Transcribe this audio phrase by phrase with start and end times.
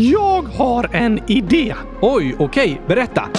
[0.00, 1.74] Jag har en idé.
[2.00, 2.72] Oj, okej.
[2.72, 2.86] Okay.
[2.88, 3.20] Berätta.
[3.22, 3.32] Mm.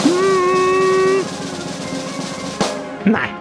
[3.03, 3.35] Nej.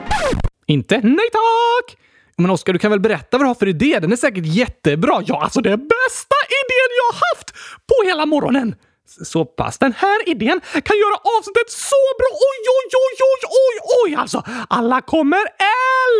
[0.66, 1.00] Inte?
[1.00, 1.96] Nej tack!
[2.36, 3.98] Men Oskar, du kan väl berätta vad du har för idé?
[4.00, 5.22] Den är säkert jättebra.
[5.26, 7.54] Ja, alltså det är bästa idén jag haft
[7.86, 8.74] på hela morgonen.
[9.24, 9.78] Så pass.
[9.78, 12.28] Den här idén kan göra avsnittet så bra.
[12.32, 14.14] Oj, oj, oj, oj, oj, oj!
[14.14, 15.40] Alltså, alla kommer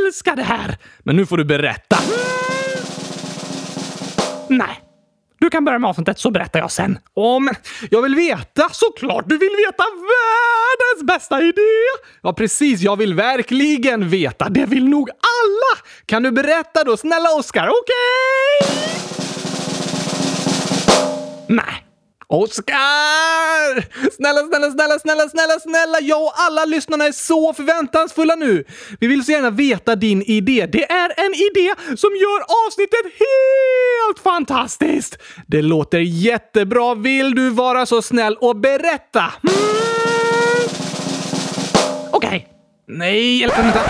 [0.07, 0.79] älska det här.
[0.99, 1.99] Men nu får du berätta.
[4.49, 4.88] Nej.
[5.41, 6.99] Du kan börja med avsnittet så berättar jag sen.
[7.41, 7.55] Men
[7.91, 8.69] jag vill veta!
[8.73, 11.63] Såklart du vill veta världens bästa idé!
[12.23, 12.81] Ja, precis.
[12.81, 14.49] Jag vill verkligen veta.
[14.49, 15.89] Det vill nog alla!
[16.07, 17.69] Kan du berätta då, snälla Oskar?
[17.69, 17.75] Okej?
[18.61, 19.07] Okay?
[21.49, 21.88] Nej.
[22.31, 23.81] Oskar!
[24.17, 26.01] Snälla, snälla, snälla, snälla, snälla, snälla!
[26.01, 28.65] Jag och alla lyssnarna är så förväntansfulla nu!
[29.01, 30.67] Vi vill så gärna veta din idé.
[30.73, 35.19] Det är en idé som gör avsnittet helt fantastiskt!
[35.47, 36.95] Det låter jättebra.
[36.95, 39.21] Vill du vara så snäll och berätta?
[39.21, 39.59] Mm.
[42.11, 42.29] Okej.
[42.29, 42.43] Okay.
[42.89, 43.81] Nej, eller vänta.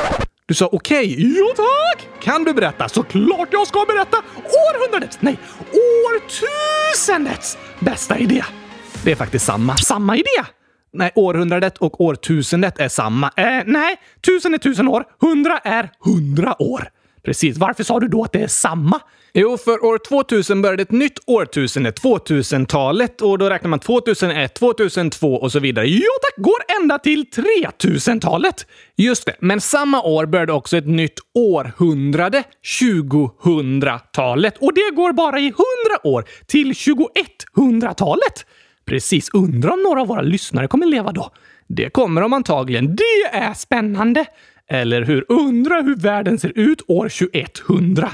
[0.48, 1.12] Du sa okej.
[1.12, 1.36] Okay.
[1.38, 2.22] Jo tack!
[2.22, 2.88] Kan du berätta?
[2.88, 4.16] Såklart jag ska berätta!
[4.36, 5.38] Århundradets, nej,
[6.06, 8.44] årtusendets bästa idé.
[9.04, 9.76] Det är faktiskt samma.
[9.76, 10.44] Samma idé?
[10.92, 13.30] Nej, århundradet och årtusendet är samma.
[13.36, 13.96] Eh, nej,
[14.26, 16.88] tusen är tusen år, hundra är hundra år.
[17.24, 17.58] Precis.
[17.58, 19.00] Varför sa du då att det är samma?
[19.34, 25.34] Jo, för år 2000 började ett nytt årtusende, 2000-talet, och då räknar man 2001, 2002
[25.34, 25.86] och så vidare.
[25.88, 28.66] Jo tack, går ända till 3000-talet!
[28.96, 32.42] Just det, men samma år började också ett nytt århundrade,
[32.80, 35.56] 2000-talet, och det går bara i 100
[36.04, 38.46] år till 2100-talet.
[38.86, 41.30] Precis, undrar om några av våra lyssnare kommer leva då?
[41.68, 42.96] Det kommer de antagligen.
[42.96, 44.24] Det är spännande!
[44.68, 45.24] Eller hur?
[45.28, 48.10] Undra hur världen ser ut år 2100.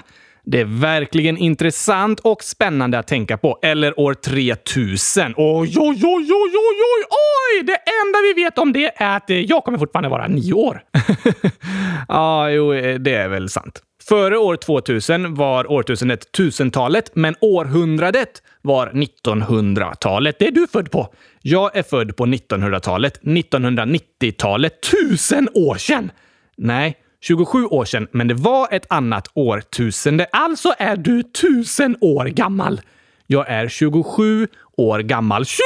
[0.47, 3.58] Det är verkligen intressant och spännande att tänka på.
[3.62, 5.34] Eller år 3000.
[5.36, 7.62] Oj, oj, oj, oj, oj, oj, oj!
[7.62, 10.82] Det enda vi vet om det är att eh, jag kommer fortfarande vara nio år.
[12.08, 13.82] ja, jo, eh, det är väl sant.
[14.09, 20.38] Före år 2000 var årtusendet tusentalet, men århundradet var 1900-talet.
[20.38, 21.15] Det är du född på.
[21.42, 23.22] Jag är född på 1900-talet.
[23.22, 24.72] 1990-talet.
[24.91, 26.10] Tusen år sedan!
[26.56, 30.26] Nej, 27 år sedan, men det var ett annat årtusende.
[30.32, 32.81] Alltså är du tusen år gammal.
[33.26, 35.44] Jag är 27 år gammal.
[35.44, 35.60] 27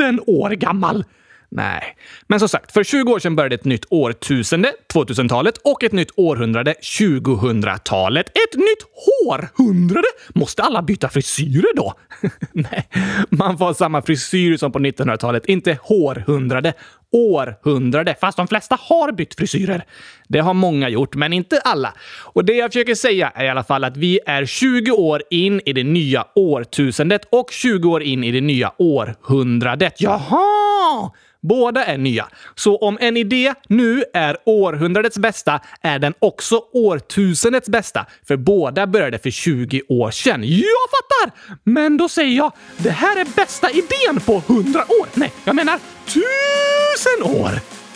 [0.00, 1.04] 000 år gammal!
[1.52, 1.96] Nej.
[2.26, 6.10] Men som sagt, för 20 år sedan började ett nytt årtusende, 2000-talet, och ett nytt
[6.16, 8.28] århundrade, 2000-talet.
[8.28, 10.08] Ett nytt hårhundrade?
[10.28, 11.94] Måste alla byta frisyrer då?
[12.52, 12.88] Nej,
[13.28, 16.72] man får ha samma frisyr som på 1900-talet, inte hårhundrade.
[17.12, 19.84] Århundrade, fast de flesta har bytt frisyrer.
[20.28, 21.94] Det har många gjort, men inte alla.
[22.32, 25.60] Och det jag försöker säga är i alla fall att vi är 20 år in
[25.66, 30.00] i det nya årtusendet och 20 år in i det nya århundradet.
[30.00, 31.10] Jaha!
[31.42, 32.28] Båda är nya.
[32.54, 38.06] Så om en idé nu är århundradets bästa är den också årtusendets bästa.
[38.28, 40.42] För båda började för 20 år sedan.
[40.44, 41.40] Jag fattar!
[41.64, 45.06] Men då säger jag, det här är bästa idén på 100 år.
[45.14, 47.50] Nej, jag menar tusen Tusen år.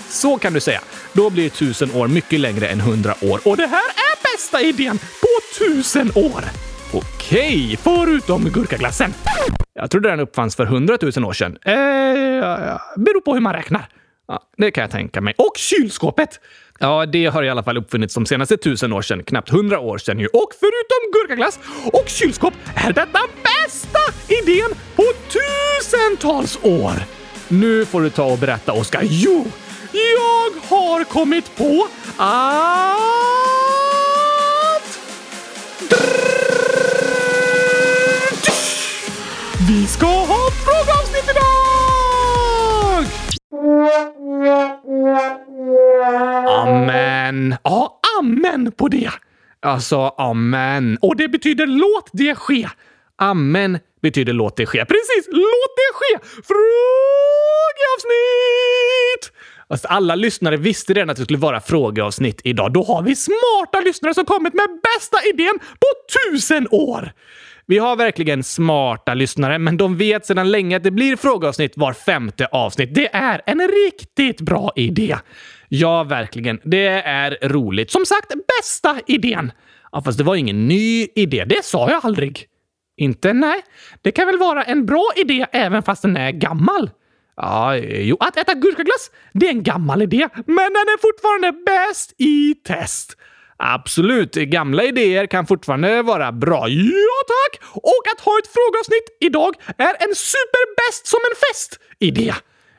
[0.09, 0.81] Så kan du säga.
[1.13, 3.41] Då blir tusen år mycket längre än 100 år.
[3.45, 6.45] Och det här är bästa idén på tusen år.
[6.93, 9.15] Okej, förutom gurkaglassen.
[9.75, 11.59] Jag trodde den uppfanns för hundratusen år sedan.
[11.65, 13.89] Eh, ja, beror på hur man räknar.
[14.29, 15.35] Ja, det kan jag tänka mig.
[15.39, 16.41] Och kylskåpet!
[16.79, 19.99] Ja, det har i alla fall uppfunnits de senaste tusen år sedan, knappt hundra år
[19.99, 20.27] sedan ju.
[20.27, 21.59] Och förutom gurkaglass
[21.93, 27.24] och kylskåp är detta bästa idén på tusentals år!
[27.49, 29.03] Nu får du ta och berätta, Oskar.
[29.05, 29.45] Jo,
[29.93, 33.15] jag har kommit på att...
[39.69, 41.65] Vi ska ha frågeavsnitt idag!
[46.49, 47.57] Amen.
[47.63, 49.11] Ja, amen på det.
[49.63, 50.99] Alltså, amen.
[51.03, 52.69] Och det betyder låt det ske.
[53.19, 54.85] Amen betyder låt det ske.
[54.85, 55.29] Precis!
[55.33, 56.19] Låt det ske!
[56.25, 57.65] Frågeavsnitt!
[59.69, 62.73] Alltså, alla lyssnare visste redan att det skulle vara frågeavsnitt idag.
[62.73, 65.87] Då har vi smarta lyssnare som kommit med bästa idén på
[66.31, 67.13] tusen år!
[67.67, 71.93] Vi har verkligen smarta lyssnare, men de vet sedan länge att det blir frågeavsnitt var
[71.93, 72.95] femte avsnitt.
[72.95, 75.17] Det är en riktigt bra idé.
[75.69, 76.61] Ja, verkligen.
[76.65, 77.91] Det är roligt.
[77.91, 79.53] Som sagt, bästa idén.
[79.93, 81.45] Ja, fast det var ingen ny idé.
[81.45, 82.49] Det sa jag aldrig.
[82.97, 83.33] Inte?
[83.33, 83.63] Nej.
[84.03, 86.91] Det kan väl vara en bra idé även fast den är gammal?
[87.37, 88.17] Ja, jo.
[88.21, 93.17] Att äta gurkaglass, det är en gammal idé, men den är fortfarande bäst i test.
[93.57, 96.69] Absolut, gamla idéer kan fortfarande vara bra.
[96.69, 97.63] Ja, tack!
[97.75, 102.35] Och att ha ett frågeavsnitt idag är en superbäst som en fest-idé.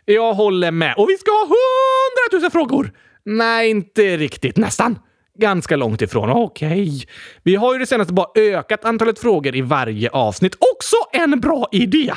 [0.05, 0.93] Jag håller med.
[0.97, 2.91] Och vi ska ha hundratusen frågor!
[3.25, 4.57] Nej, inte riktigt.
[4.57, 4.99] Nästan.
[5.37, 6.29] Ganska långt ifrån.
[6.29, 6.67] Okej.
[6.67, 7.01] Okay.
[7.43, 10.55] Vi har ju det senaste bara ökat antalet frågor i varje avsnitt.
[10.55, 12.13] Också en bra idé!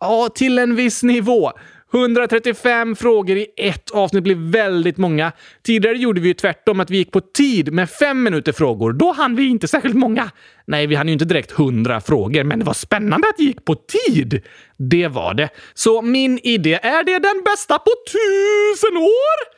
[0.00, 1.52] Ja, till en viss nivå.
[1.94, 5.32] 135 frågor i ett avsnitt blir väldigt många.
[5.62, 8.92] Tidigare gjorde vi ju tvärtom, att vi gick på tid med fem minuter frågor.
[8.92, 10.30] Då hann vi inte särskilt många.
[10.66, 13.64] Nej, vi hann ju inte direkt 100 frågor, men det var spännande att det gick
[13.64, 14.42] på tid.
[14.76, 15.48] Det var det.
[15.74, 19.55] Så min idé, är det den bästa på tusen år?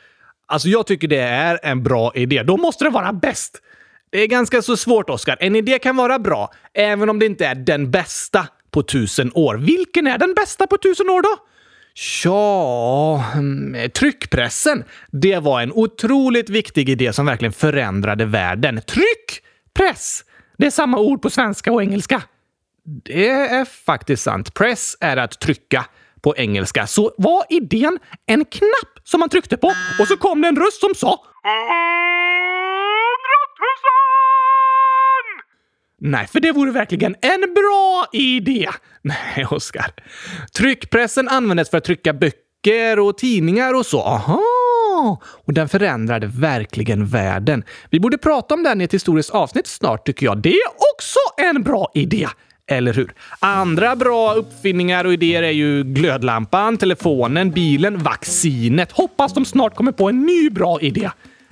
[0.49, 2.43] Alltså, jag tycker det är en bra idé.
[2.43, 3.61] Då måste det vara bäst.
[4.11, 5.37] Det är ganska så svårt, Oskar.
[5.39, 9.55] En idé kan vara bra, även om det inte är den bästa på tusen år.
[9.55, 11.37] Vilken är den bästa på tusen år då?
[12.23, 14.83] Ja, mm, tryckpressen.
[15.11, 18.81] Det var en otroligt viktig idé som verkligen förändrade världen.
[18.81, 20.23] Tryckpress!
[20.57, 22.21] Det är samma ord på svenska och engelska.
[23.03, 24.53] Det är faktiskt sant.
[24.53, 25.85] Press är att trycka
[26.21, 26.87] på engelska.
[26.87, 29.67] Så var idén en knapp som man tryckte på
[29.99, 31.19] och så kom det en röst som sa
[36.01, 38.69] Nej, för det vore verkligen en bra idé.
[39.01, 39.93] Nej, Oskar.
[40.57, 44.01] Tryckpressen användes för att trycka böcker och tidningar och så.
[44.01, 45.21] Aha!
[45.45, 47.63] Och den förändrade verkligen världen.
[47.89, 50.41] Vi borde prata om den i ett historiskt avsnitt snart, tycker jag.
[50.41, 52.27] Det är också en bra idé!
[52.71, 53.13] Eller hur?
[53.39, 58.91] Andra bra uppfinningar och idéer är ju glödlampan, telefonen, bilen, vaccinet.
[58.91, 61.09] Hoppas de snart kommer på en ny bra idé.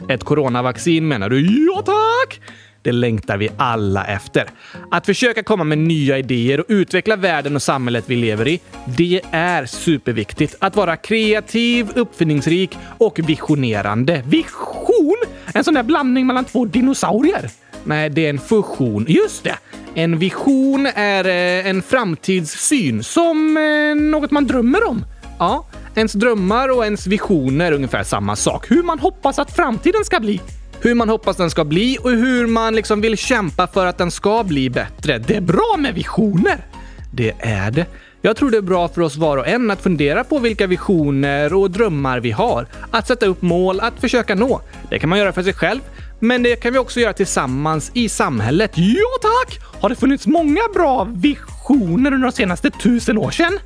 [0.10, 1.66] Ett coronavaccin menar du?
[1.66, 2.42] Ja, tack!
[2.81, 4.46] Det längtar vi alla efter.
[4.92, 8.60] Att försöka komma med nya idéer och utveckla världen och samhället vi lever i,
[8.98, 10.56] det är superviktigt.
[10.60, 14.24] Att vara kreativ, uppfinningsrik och visionerande.
[14.28, 15.18] Vision?
[15.54, 17.50] En sån där blandning mellan två dinosaurier?
[17.85, 19.06] Nej, det är en fusion.
[19.07, 19.57] Just det!
[19.95, 23.03] En vision är eh, en framtidssyn.
[23.03, 25.06] Som eh, något man drömmer om?
[25.39, 25.65] Ja,
[25.95, 28.71] ens drömmar och ens visioner är ungefär samma sak.
[28.71, 30.41] Hur man hoppas att framtiden ska bli
[30.81, 34.12] hur man hoppas den ska bli och hur man liksom vill kämpa för att den
[34.12, 35.18] ska bli bättre.
[35.18, 36.65] Det är bra med visioner!
[37.13, 37.85] Det är det.
[38.21, 41.53] Jag tror det är bra för oss var och en att fundera på vilka visioner
[41.53, 42.68] och drömmar vi har.
[42.91, 44.62] Att sätta upp mål att försöka nå.
[44.89, 45.79] Det kan man göra för sig själv,
[46.19, 48.72] men det kan vi också göra tillsammans i samhället.
[48.75, 49.60] Ja tack!
[49.81, 53.60] Har det funnits många bra visioner under de senaste tusen år sedan?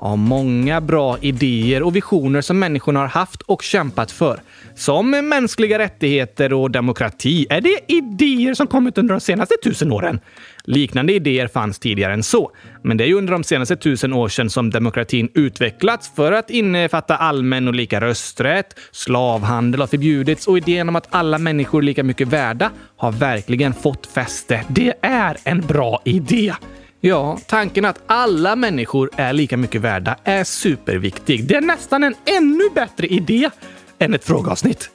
[0.00, 4.40] Ja, många bra idéer och visioner som människorna har haft och kämpat för.
[4.76, 7.46] Som mänskliga rättigheter och demokrati.
[7.50, 10.20] Är det idéer som kommit under de senaste tusen åren?
[10.64, 12.50] Liknande idéer fanns tidigare än så.
[12.82, 17.16] Men det är ju under de senaste tusen åren som demokratin utvecklats för att innefatta
[17.16, 22.04] allmän och lika rösträtt, slavhandel har förbjudits och idén om att alla människor är lika
[22.04, 24.64] mycket värda har verkligen fått fäste.
[24.68, 26.54] Det är en bra idé!
[27.00, 31.48] Ja, tanken att alla människor är lika mycket värda är superviktig.
[31.48, 33.50] Det är nästan en ännu bättre idé
[33.98, 34.90] än ett frågeavsnitt.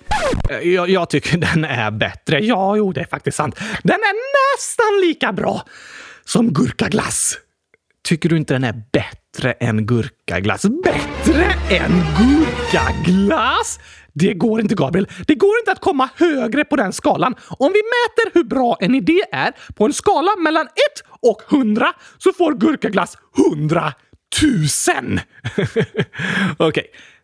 [0.50, 2.40] Eh, jag, jag, tycker den är bättre.
[2.40, 3.56] Ja, jo, det är faktiskt sant.
[3.84, 4.16] Den är
[4.56, 5.66] nästan lika bra
[6.26, 7.38] som gurkaglass.
[8.04, 10.66] Tycker du inte den är bättre än gurkaglass?
[10.84, 13.80] Bättre än gurkaglass?
[14.14, 15.08] Det går inte, Gabriel.
[15.28, 17.36] Det går inte att komma högre på den skalan.
[17.48, 20.72] Om vi mäter hur bra en idé är på en skala mellan 1
[21.22, 23.18] och 100 så får gurkaglass
[23.52, 23.94] 100
[24.42, 25.20] 000.
[26.58, 26.68] Okej.
[26.68, 26.84] Okay.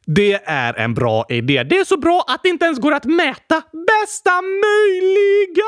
[0.10, 1.64] Det är en bra idé.
[1.64, 5.64] Det är så bra att det inte ens går att mäta bästa möjliga!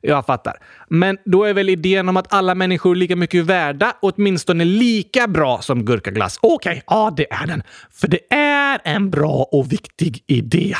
[0.00, 0.56] Jag fattar.
[0.88, 5.28] Men då är väl idén om att alla människor är lika mycket värda åtminstone lika
[5.28, 6.38] bra som gurkaglass?
[6.42, 7.62] Okej, okay, ja det är den.
[7.90, 10.74] För det är en bra och viktig idé.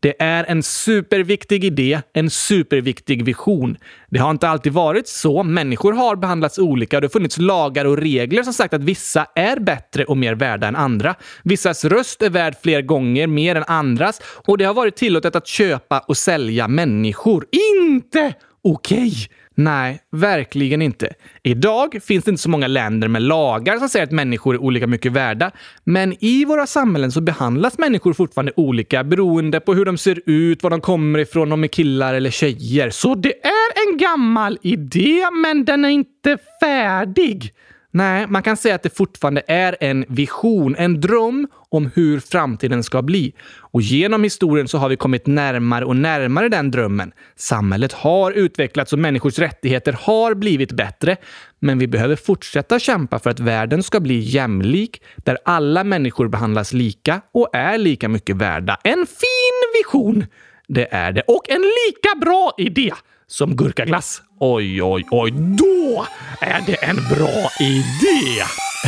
[0.00, 3.76] Det är en superviktig idé, en superviktig vision.
[4.10, 5.42] Det har inte alltid varit så.
[5.42, 9.26] Människor har behandlats olika och det har funnits lagar och regler som sagt att vissa
[9.34, 11.14] är bättre och mer värda än andra.
[11.42, 15.46] Vissas röst är värd fler gånger mer än andras och det har varit tillåtet att
[15.46, 17.46] köpa och sälja människor.
[17.80, 19.08] Inte okej!
[19.08, 19.28] Okay.
[19.54, 21.14] Nej, verkligen inte.
[21.42, 24.86] Idag finns det inte så många länder med lagar som säger att människor är olika
[24.86, 25.50] mycket värda.
[25.84, 30.62] Men i våra samhällen så behandlas människor fortfarande olika beroende på hur de ser ut,
[30.62, 32.90] var de kommer ifrån, om de är killar eller tjejer.
[32.90, 37.52] Så det är en gammal idé, men den är inte färdig.
[37.90, 42.82] Nej, man kan säga att det fortfarande är en vision, en dröm om hur framtiden
[42.82, 43.34] ska bli.
[43.58, 47.12] Och genom historien så har vi kommit närmare och närmare den drömmen.
[47.36, 51.16] Samhället har utvecklats och människors rättigheter har blivit bättre.
[51.58, 56.72] Men vi behöver fortsätta kämpa för att världen ska bli jämlik, där alla människor behandlas
[56.72, 58.78] lika och är lika mycket värda.
[58.84, 60.26] En fin vision!
[60.68, 61.22] Det är det.
[61.26, 62.92] Och en lika bra idé
[63.26, 64.22] som gurkaglass.
[64.40, 65.30] Oj, oj, oj.
[65.30, 66.06] Då
[66.40, 68.42] är det en bra idé!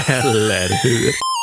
[0.09, 1.36] Eller hur?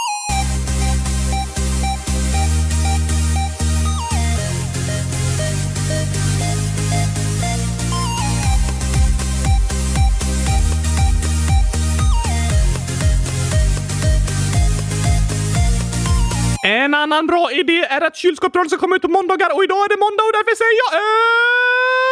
[16.74, 19.90] En annan bra idé är att kylskåpsradion ska komma ut på måndagar och idag är
[19.90, 20.92] det måndag och därför säger jag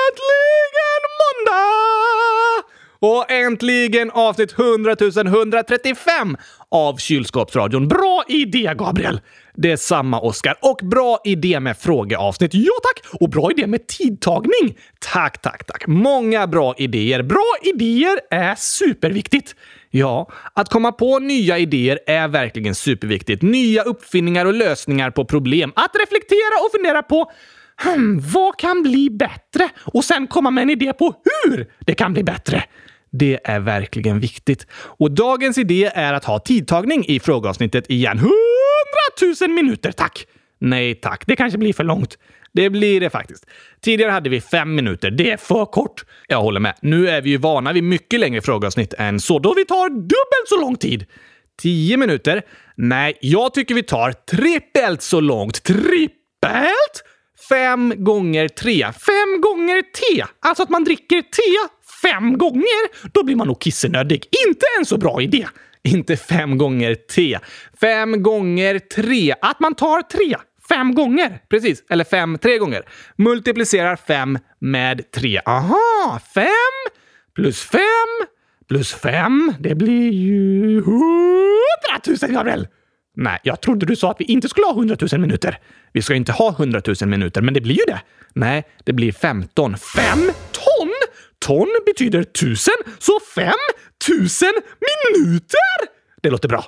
[0.07, 1.71] äntligen måndag!
[2.99, 4.95] Och äntligen avsnitt 100
[5.27, 6.37] 135
[6.69, 7.87] av Kylskåpsradion.
[7.87, 9.21] Bra idé, Gabriel!
[9.55, 10.55] Det är samma, Oskar.
[10.61, 12.53] Och bra idé med frågeavsnitt.
[12.53, 13.21] Ja, tack!
[13.21, 14.77] Och bra idé med tidtagning.
[14.99, 15.87] Tack, tack, tack.
[15.87, 17.23] Många bra idéer.
[17.23, 19.55] Bra idéer är superviktigt.
[19.93, 23.41] Ja, att komma på nya idéer är verkligen superviktigt.
[23.41, 25.71] Nya uppfinningar och lösningar på problem.
[25.75, 27.31] Att reflektera och fundera på
[27.83, 29.69] hmm, vad kan bli bättre?
[29.93, 32.63] Och sen komma med en idé på hur det kan bli bättre.
[33.11, 34.67] Det är verkligen viktigt.
[34.73, 38.17] Och dagens idé är att ha tidtagning i frågeavsnittet igen.
[38.17, 38.31] 100
[39.41, 40.27] 000 minuter, tack!
[40.59, 42.17] Nej tack, det kanske blir för långt.
[42.53, 43.45] Det blir det faktiskt.
[43.81, 45.11] Tidigare hade vi fem minuter.
[45.11, 46.05] Det är för kort.
[46.27, 46.75] Jag håller med.
[46.81, 50.47] Nu är vi ju vana vid mycket längre frågeavsnitt än så, då vi tar dubbelt
[50.49, 51.05] så lång tid.
[51.61, 52.41] Tio minuter?
[52.75, 55.63] Nej, jag tycker vi tar trippelt så långt.
[55.63, 57.03] Trippelt?
[57.49, 58.83] Fem gånger tre.
[58.83, 60.25] Fem gånger te!
[60.39, 63.11] Alltså att man dricker te fem gånger?
[63.11, 64.25] Då blir man nog kissenödig.
[64.47, 65.47] Inte en så bra idé.
[65.83, 67.39] Inte fem gånger te.
[67.81, 69.35] Fem gånger tre.
[69.41, 70.35] Att man tar tre
[70.73, 71.39] fem gånger.
[71.49, 71.83] Precis.
[71.89, 72.83] Eller fem tre gånger.
[73.17, 75.41] Multiplicerar fem med tre.
[75.45, 76.19] Aha!
[76.33, 76.93] Fem
[77.35, 78.27] plus fem
[78.67, 79.53] plus fem.
[79.59, 82.67] Det blir ju hundratusen, Gabriel!
[83.15, 85.59] Nej, jag trodde du sa att vi inte skulle ha hundratusen minuter.
[85.93, 88.01] Vi ska inte ha hundratusen minuter, men det blir ju det.
[88.33, 89.77] Nej, det blir femton.
[89.77, 90.93] Fem ton?
[91.39, 93.53] Ton betyder tusen, så fem
[94.07, 95.87] tusen minuter!
[96.21, 96.65] Det låter bra.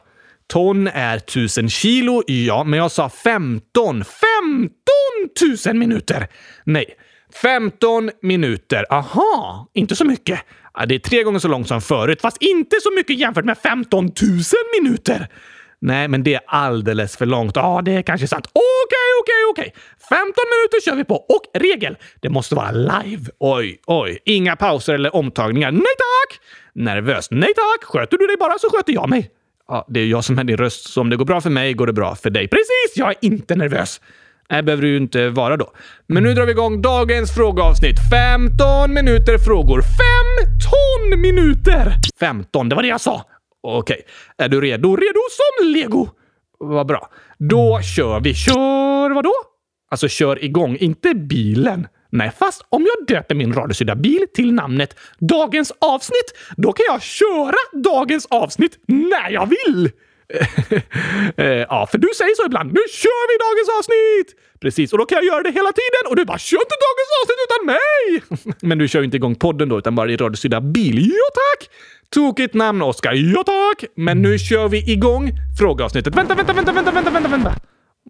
[0.47, 4.03] Ton är tusen kilo, ja, men jag sa 15.
[4.03, 4.69] 15
[5.65, 6.27] 000 minuter!
[6.63, 6.85] Nej,
[7.41, 8.85] 15 minuter.
[8.89, 10.39] Aha, inte så mycket.
[10.87, 14.05] Det är tre gånger så långt som förut, fast inte så mycket jämfört med 15
[14.05, 14.13] 000
[14.81, 15.27] minuter.
[15.81, 17.55] Nej, men det är alldeles för långt.
[17.55, 18.47] Ja, det är kanske sant.
[18.53, 19.73] Okej, okej, okej.
[20.09, 21.15] 15 minuter kör vi på.
[21.15, 23.25] Och regel, det måste vara live.
[23.39, 24.19] Oj, oj.
[24.25, 25.71] Inga pauser eller omtagningar.
[25.71, 26.39] Nej tack!
[26.73, 27.27] Nervös.
[27.31, 27.83] Nej tack!
[27.83, 29.29] Sköter du dig bara så sköter jag mig.
[29.67, 31.73] Ja, det är jag som är din röst, så om det går bra för mig
[31.73, 32.47] går det bra för dig.
[32.47, 32.93] Precis!
[32.95, 34.01] Jag är inte nervös.
[34.49, 35.71] Nej, behöver du ju inte vara då.
[36.07, 37.95] Men nu drar vi igång dagens frågeavsnitt.
[38.11, 39.81] 15 minuter frågor.
[41.11, 41.93] 15 minuter!
[42.19, 43.23] 15, det var det jag sa.
[43.63, 44.01] Okej.
[44.37, 44.95] Är du redo?
[44.95, 46.07] Redo som lego!
[46.59, 47.09] Vad bra.
[47.39, 48.33] Då kör vi.
[48.33, 49.33] Kör vad då?
[49.91, 51.87] Alltså kör igång, inte bilen.
[52.13, 57.01] Nej, fast om jag döper min radiosydda bil till namnet Dagens avsnitt, då kan jag
[57.01, 59.91] köra dagens avsnitt när jag vill!
[61.37, 62.73] Eh, ja, för du säger så ibland.
[62.73, 64.39] Nu kör vi dagens avsnitt!
[64.61, 67.11] Precis, och då kan jag göra det hela tiden och du bara “Kör inte dagens
[67.19, 70.61] avsnitt utan mig!” Men du kör ju inte igång podden då, utan bara din radiosydda
[70.61, 70.97] bil.
[71.09, 71.69] Ja, tack!
[72.09, 73.13] Tokigt namn, Oskar.
[73.13, 73.89] Ja, tack!
[73.95, 76.15] Men nu kör vi igång frågeavsnittet.
[76.15, 77.53] Vänta, vänta, vänta, vänta, vänta, vänta, vänta!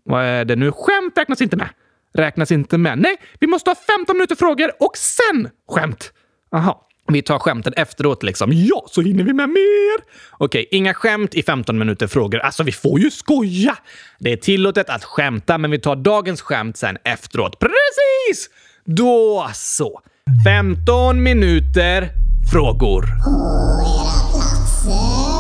[0.06, 0.72] Vad är det nu?
[0.72, 1.70] Skämt räknas inte med.
[2.14, 3.00] Räknas inte med?
[3.00, 6.12] Nej, vi måste ha 15 minuter frågor och sen skämt.
[6.56, 6.88] Aha.
[7.08, 8.52] Vi tar skämten efteråt liksom.
[8.54, 10.14] Ja, så hinner vi med mer.
[10.32, 12.40] Okej, inga skämt i 15 minuter frågor.
[12.40, 13.78] Alltså, vi får ju skoja.
[14.20, 17.60] Det är tillåtet att skämta, men vi tar dagens skämt sen efteråt.
[17.60, 18.50] Precis!
[18.86, 20.02] Då så.
[20.46, 22.10] 15 minuter
[22.52, 23.02] frågor.
[23.02, 25.33] På era platser.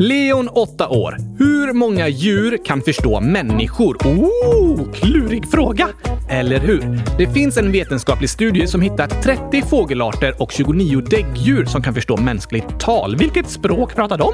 [0.00, 1.16] Leon, 8 år.
[1.38, 3.96] Hur många djur kan förstå människor?
[3.96, 5.88] Oh, klurig fråga!
[6.30, 7.00] Eller hur?
[7.18, 12.16] Det finns en vetenskaplig studie som hittat 30 fågelarter och 29 däggdjur som kan förstå
[12.16, 13.16] mänskligt tal.
[13.16, 14.32] Vilket språk pratar de?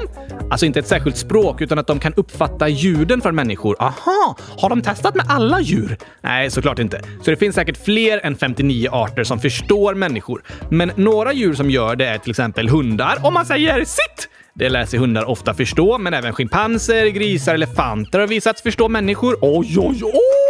[0.51, 3.75] Alltså inte ett särskilt språk, utan att de kan uppfatta ljuden från människor.
[3.79, 4.37] Aha!
[4.57, 5.97] Har de testat med alla djur?
[6.21, 7.01] Nej, såklart inte.
[7.21, 10.43] Så det finns säkert fler än 59 arter som förstår människor.
[10.69, 13.17] Men några djur som gör det är till exempel hundar.
[13.23, 14.29] Om man säger sitt!
[14.59, 19.37] Det lär sig hundar ofta förstå, men även schimpanser, grisar, elefanter har visats förstå människor.
[19.41, 20.44] Oj, oj, oj!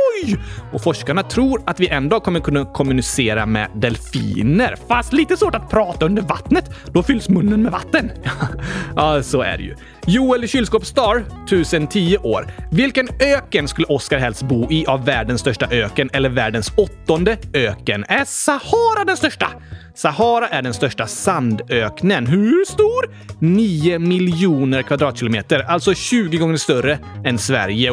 [0.73, 4.75] Och forskarna tror att vi en dag kommer kunna kommunicera med delfiner.
[4.87, 6.69] Fast lite svårt att prata under vattnet.
[6.93, 8.11] Då fylls munnen med vatten.
[8.95, 9.75] ja, så är det ju.
[10.07, 12.53] Joel Kylskåpsstar, 1010 år.
[12.71, 18.05] Vilken öken skulle Oscar helst bo i av världens största öken eller världens åttonde öken?
[18.07, 19.47] Är Sahara den största?
[19.95, 22.27] Sahara är den största sandöknen.
[22.27, 23.15] Hur stor?
[23.39, 27.91] 9 miljoner kvadratkilometer, alltså 20 gånger större än Sverige.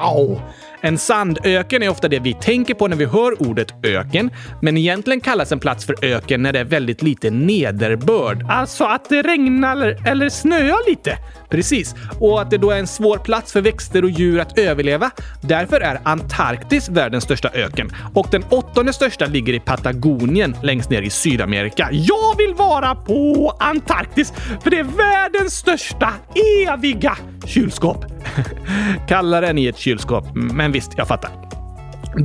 [0.00, 0.40] Wow!
[0.80, 4.30] En sandöken är ofta det vi tänker på när vi hör ordet öken,
[4.62, 8.46] men egentligen kallas en plats för öken när det är väldigt lite nederbörd.
[8.48, 11.16] Alltså att det regnar eller, eller snöar lite.
[11.50, 15.10] Precis, och att det då är en svår plats för växter och djur att överleva.
[15.42, 21.02] Därför är Antarktis världens största öken och den åttonde största ligger i Patagonien längst ner
[21.02, 21.88] i Sydamerika.
[21.92, 26.12] Jag vill vara på Antarktis för det är världens största
[26.68, 27.16] eviga
[27.48, 28.04] kylskåp.
[29.08, 31.30] Kallare än i ett kylskåp, men visst, jag fattar.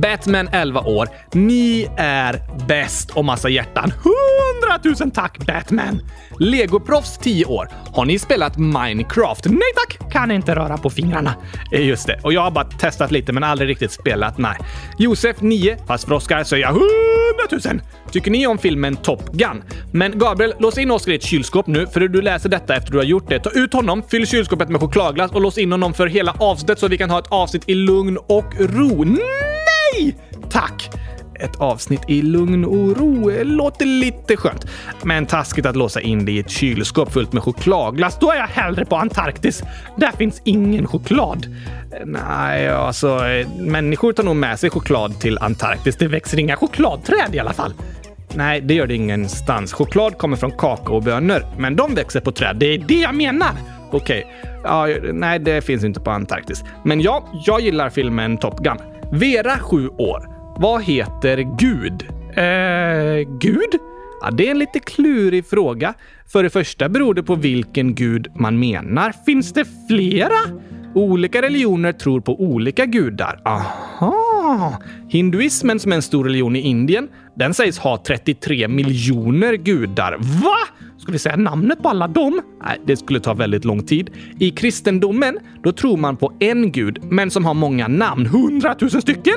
[0.00, 1.08] Batman 11 år.
[1.32, 3.92] Ni är bäst och massa hjärtan.
[4.04, 6.00] Hundratusen tack Batman!
[6.38, 7.68] Legoproffs 10 år.
[7.92, 9.44] Har ni spelat Minecraft?
[9.44, 10.12] Nej tack!
[10.12, 11.34] Kan inte röra på fingrarna.
[11.72, 12.20] Eh, just det.
[12.22, 14.38] Och jag har bara testat lite men aldrig riktigt spelat.
[14.38, 14.56] Nej.
[14.98, 15.76] Josef 9.
[15.86, 16.84] Fast för Oscar så är jag 100
[17.72, 17.80] 000.
[18.10, 19.62] Tycker ni om filmen Top Gun?
[19.92, 22.98] Men Gabriel, lås in Oscar i ett kylskåp nu för du läser detta efter du
[22.98, 23.38] har gjort det.
[23.38, 26.88] Ta ut honom, fyll kylskåpet med chokladglass och lås in honom för hela avsnittet så
[26.88, 29.04] vi kan ha ett avsnitt i lugn och ro.
[29.04, 30.16] Nej!
[30.50, 30.90] Tack!
[31.40, 34.66] Ett avsnitt i lugn och ro låter lite skönt.
[35.02, 38.18] Men taskigt att låsa in det i ett kylskåp fullt med chokladglass.
[38.20, 39.62] Då är jag hellre på Antarktis.
[39.96, 41.46] Där finns ingen choklad.
[42.04, 43.20] Nej, alltså
[43.58, 45.96] människor tar nog med sig choklad till Antarktis.
[45.96, 47.72] Det växer inga chokladträd i alla fall.
[48.34, 49.72] Nej, det gör det ingenstans.
[49.72, 52.56] Choklad kommer från kakaobönor, men de växer på träd.
[52.56, 53.50] Det är det jag menar.
[53.90, 54.26] Okej.
[54.64, 56.64] Ja, nej, det finns inte på Antarktis.
[56.84, 58.78] Men ja, jag gillar filmen Top Gun.
[59.12, 60.33] Vera, 7 år.
[60.56, 62.02] Vad heter Gud?
[62.36, 63.80] Eh, Gud?
[64.20, 65.94] Ja, det är en lite klurig fråga.
[66.32, 69.12] För det första beror det på vilken gud man menar.
[69.26, 70.60] Finns det flera?
[70.94, 73.40] Olika religioner tror på olika gudar.
[73.44, 74.82] Aha!
[75.08, 80.16] Hinduismen, som är en stor religion i Indien, den sägs ha 33 miljoner gudar.
[80.20, 80.56] Va?
[80.98, 82.40] Ska vi säga namnet på alla dem?
[82.64, 84.10] Nej, det skulle ta väldigt lång tid.
[84.40, 88.26] I kristendomen, då tror man på en gud, men som har många namn.
[88.26, 89.34] Hundratusen stycken?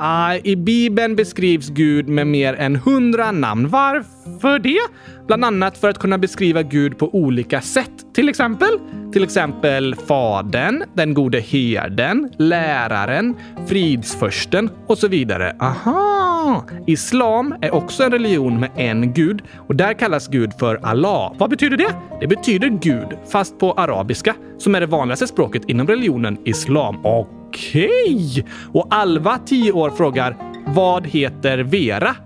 [0.00, 3.68] Ah, I Bibeln beskrivs Gud med mer än hundra namn.
[3.68, 4.80] Varför det?
[5.26, 8.14] Bland annat för att kunna beskriva Gud på olika sätt.
[8.14, 8.68] Till exempel?
[9.12, 13.34] Till exempel Fadern, den gode herden, läraren,
[13.68, 15.56] fridsförsten och så vidare.
[15.60, 16.27] Aha!
[16.40, 21.32] Ah, islam är också en religion med en gud och där kallas Gud för Allah.
[21.38, 21.94] Vad betyder det?
[22.20, 27.06] Det betyder Gud, fast på arabiska, som är det vanligaste språket inom religionen islam.
[27.06, 28.46] Okej!
[28.72, 32.16] Och Alva, 10 år, frågar vad heter Vera?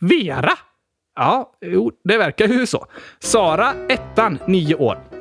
[0.00, 0.52] Vera?
[1.16, 2.86] Ja, jo, det verkar ju så.
[3.20, 5.11] Sara, ettan, 9 år.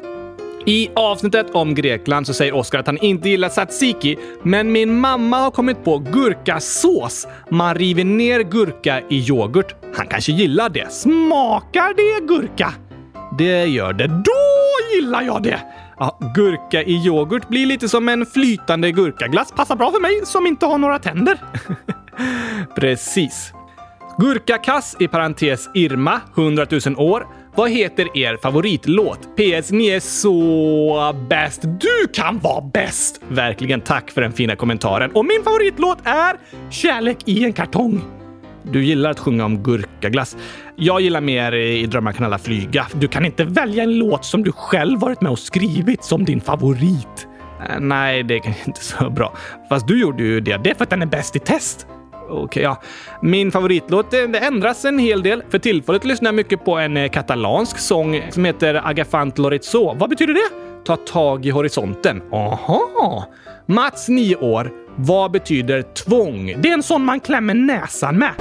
[0.65, 5.37] I avsnittet om Grekland så säger Oskar att han inte gillar tzatziki, men min mamma
[5.37, 7.27] har kommit på gurkasås.
[7.49, 9.75] Man river ner gurka i yoghurt.
[9.95, 10.91] Han kanske gillar det.
[10.91, 12.73] Smakar det gurka?
[13.37, 14.07] Det gör det.
[14.07, 15.61] Då gillar jag det!
[15.99, 19.51] Ja, gurka i yoghurt blir lite som en flytande gurkaglass.
[19.51, 21.37] Passar bra för mig som inte har några tänder.
[22.75, 23.53] Precis.
[24.17, 27.27] Gurkakass i parentes Irma, 100 000 år.
[27.55, 29.19] Vad heter er favoritlåt?
[29.19, 31.61] PS, ni är så bäst.
[31.61, 33.21] Du kan vara bäst!
[33.29, 35.11] Verkligen tack för den fina kommentaren.
[35.11, 36.35] Och min favoritlåt är
[36.69, 38.01] Kärlek i en kartong.
[38.63, 40.37] Du gillar att sjunga om gurkaglass.
[40.75, 42.87] Jag gillar mer I drömmar kan alla flyga.
[42.93, 46.41] Du kan inte välja en låt som du själv varit med och skrivit som din
[46.41, 47.27] favorit.
[47.69, 49.33] Äh, nej, det är inte så bra.
[49.69, 50.57] Fast du gjorde ju det.
[50.63, 51.87] Det är för att den är bäst i test.
[52.31, 52.81] Okej, ja.
[53.21, 55.43] Min favoritlåt det, ändras en hel del.
[55.49, 59.93] För tillfället lyssnar jag mycket på en eh, katalansk sång som heter Agafant Lorizo.
[59.93, 60.49] Vad betyder det?
[60.85, 62.21] Ta tag i horisonten.
[62.31, 63.25] Aha!
[63.65, 64.71] Mats, 9 år.
[64.95, 66.55] Vad betyder tvång?
[66.61, 68.31] Det är en sån man klämmer näsan med.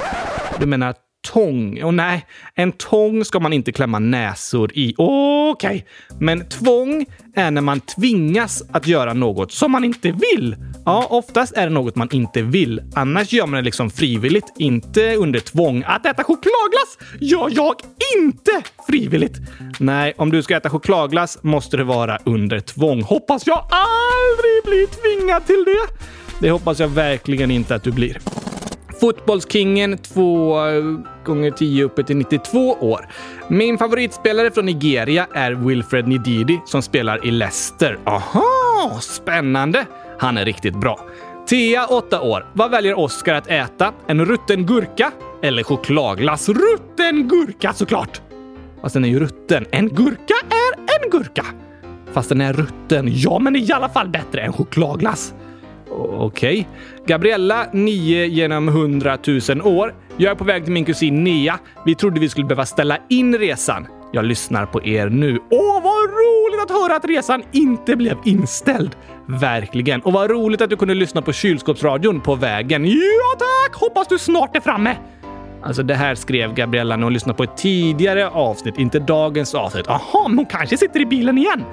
[0.59, 1.83] Du menar tång?
[1.83, 4.93] Och nej, en tång ska man inte klämma näsor i.
[4.97, 5.85] Okej.
[6.19, 7.05] Men tvång
[7.35, 10.55] är när man tvingas att göra något som man inte vill.
[10.85, 12.81] Ja, oftast är det något man inte vill.
[12.95, 15.83] Annars gör man det liksom frivilligt, inte under tvång.
[15.87, 17.75] Att äta chokladglass gör jag
[18.17, 18.51] inte
[18.87, 19.37] frivilligt.
[19.79, 23.03] Nej, om du ska äta chokladglass måste det vara under tvång.
[23.03, 26.03] Hoppas jag aldrig blir tvingad till det.
[26.39, 28.17] Det hoppas jag verkligen inte att du blir.
[29.01, 30.83] Fotbollskingen 2 eh,
[31.25, 33.09] gånger 10 uppe till 92 år.
[33.47, 37.99] Min favoritspelare från Nigeria är Wilfred Ndidi som spelar i Leicester.
[38.05, 39.85] Aha, spännande!
[40.19, 40.99] Han är riktigt bra.
[41.47, 42.45] Tia, 8 år.
[42.53, 43.93] Vad väljer Oscar att äta?
[44.07, 45.11] En rutten gurka
[45.43, 46.49] eller chokladglass?
[46.49, 48.21] Rutten gurka såklart!
[48.81, 49.65] Fast den är ju rutten.
[49.71, 51.45] En gurka är en gurka.
[52.13, 53.05] Fast den är rutten.
[53.07, 55.33] Ja, men i alla fall bättre än chokladglass.
[56.01, 56.67] Okej.
[57.05, 59.17] Gabriella, 9 genom 100
[59.49, 59.95] 000 år.
[60.17, 61.59] Jag är på väg till min kusin Nea.
[61.85, 63.87] Vi trodde vi skulle behöva ställa in resan.
[64.13, 65.39] Jag lyssnar på er nu.
[65.49, 68.95] Åh, vad roligt att höra att resan inte blev inställd!
[69.25, 70.01] Verkligen.
[70.01, 72.85] Och vad roligt att du kunde lyssna på kylskåpsradion på vägen.
[72.85, 73.75] Ja tack!
[73.81, 74.95] Hoppas du snart är framme!
[75.63, 79.85] Alltså det här skrev Gabriella när hon lyssnade på ett tidigare avsnitt, inte dagens avsnitt.
[79.87, 81.63] Jaha, men hon kanske sitter i bilen igen?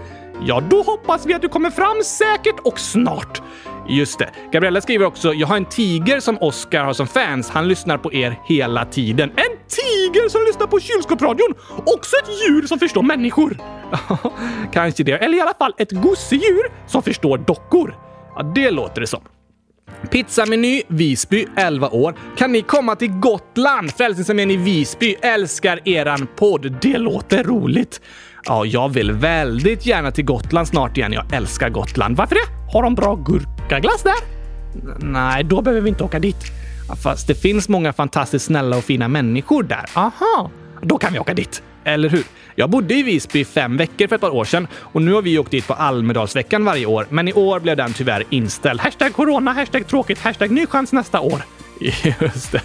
[0.46, 3.42] Ja, då hoppas vi att du kommer fram säkert och snart.
[3.88, 4.30] Just det.
[4.52, 7.50] Gabriella skriver också “Jag har en tiger som Oscar har som fans.
[7.50, 11.54] Han lyssnar på er hela tiden.” En tiger som lyssnar på kylskåpsradion!
[11.86, 13.58] Också ett djur som förstår människor!
[14.72, 15.12] Kanske det.
[15.12, 17.94] Eller i alla fall ett gosedjur som förstår dockor.
[18.36, 19.22] Ja, det låter det som.
[20.10, 22.14] Pizzameny Visby, 11 år.
[22.36, 23.92] Kan ni komma till Gotland?
[23.92, 26.76] Frälsningsarmén i Visby älskar eran podd.
[26.82, 28.00] Det låter roligt.
[28.44, 31.12] Ja, jag vill väldigt gärna till Gotland snart igen.
[31.12, 32.16] Jag älskar Gotland.
[32.16, 32.72] Varför det?
[32.72, 33.14] Har de bra
[33.68, 34.14] gurkaglass där?
[34.98, 36.36] Nej, då behöver vi inte åka dit.
[37.02, 39.84] Fast det finns många fantastiskt snälla och fina människor där.
[39.94, 40.50] Aha,
[40.82, 41.62] då kan vi åka dit.
[41.84, 42.24] Eller hur?
[42.54, 45.38] Jag bodde i Visby fem veckor för ett par år sedan och nu har vi
[45.38, 47.06] åkt dit på Almedalsveckan varje år.
[47.10, 48.80] Men i år blev den tyvärr inställd.
[48.80, 51.42] Hashtag corona, hashtag tråkigt, hashtag ny chans nästa år.
[52.20, 52.62] Just det.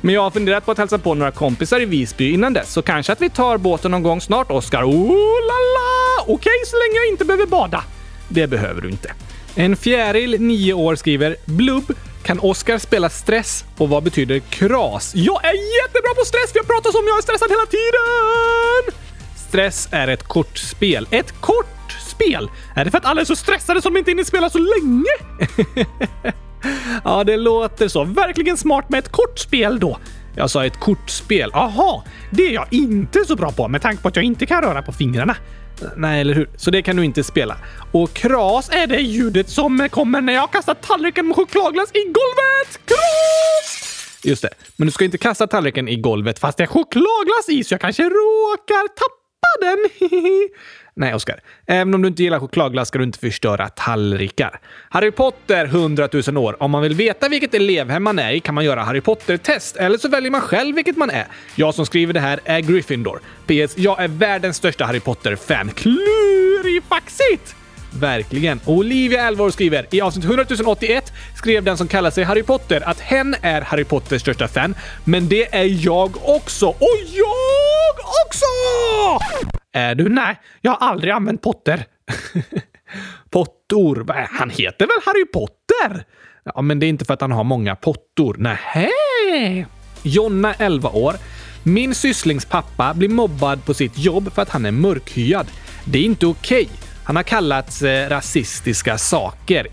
[0.00, 2.82] Men jag har funderat på att hälsa på några kompisar i Visby innan dess, så
[2.82, 4.82] kanske att vi tar båten någon gång snart, Oskar.
[4.82, 5.08] Oh
[5.48, 6.22] la la!
[6.22, 7.84] Okej, okay, så länge jag inte behöver bada.
[8.28, 9.12] Det behöver du inte.
[9.56, 15.12] En fjäril, nio år, skriver “Blubb, kan Oskar spela stress och vad betyder kras?
[15.14, 16.52] Jag är jättebra på stress!
[16.52, 19.00] för jag pratar om jag är stressad hela tiden!
[19.48, 21.08] Stress är ett kortspel.
[21.10, 22.50] Ett kortspel?
[22.76, 25.14] Är det för att alla är så stressade som de inte hinner spela så länge?
[27.04, 28.04] ja, det låter så.
[28.04, 29.98] Verkligen smart med ett kortspel då.
[30.36, 31.50] Jag sa ett kortspel.
[31.52, 34.62] Aha, det är jag inte så bra på med tanke på att jag inte kan
[34.62, 35.36] röra på fingrarna.
[35.96, 36.48] Nej, eller hur?
[36.56, 37.56] Så det kan du inte spela.
[37.92, 42.86] Och kras är det ljudet som kommer när jag kastar tallriken med chokladglass i golvet!
[42.86, 44.20] Kras!
[44.24, 44.50] Just det.
[44.76, 47.80] Men du ska inte kasta tallriken i golvet fast det är chokladglass i så jag
[47.80, 49.23] kanske råkar tappa
[49.60, 50.08] den.
[50.96, 51.40] Nej, Oskar.
[51.66, 54.60] Även om du inte gillar chokladglass ska du inte förstöra tallrikar.
[54.88, 56.62] Harry Potter 100 000 år.
[56.62, 59.98] Om man vill veta vilket elevhem man är i kan man göra Harry Potter-test, eller
[59.98, 61.26] så väljer man själv vilket man är.
[61.54, 63.20] Jag som skriver det här är Gryffindor.
[63.46, 63.78] PS.
[63.78, 65.70] Jag är världens största Harry Potter-fan.
[65.70, 67.56] Klurifaxigt!
[68.00, 68.60] Verkligen.
[68.64, 72.88] Olivia, 11 år, skriver i avsnitt 100 081 skrev den som kallar sig Harry Potter
[72.88, 76.66] att hen är Harry Potters största fan, men det är jag också.
[76.66, 77.94] Och jag
[78.26, 78.46] också!
[79.72, 80.08] Är du?
[80.08, 81.84] Nej, jag har aldrig använt Potter.
[83.30, 84.06] Pottor?
[84.30, 86.04] Han heter väl Harry Potter?
[86.44, 88.36] Ja, men det är inte för att han har många pottor.
[88.38, 88.90] Nähä!
[90.02, 91.14] Jonna, 11 år.
[91.62, 95.46] Min sysslings pappa blir mobbad på sitt jobb för att han är mörkhyad.
[95.84, 96.62] Det är inte okej.
[96.64, 96.76] Okay.
[97.04, 99.66] Han har kallats eh, rasistiska saker.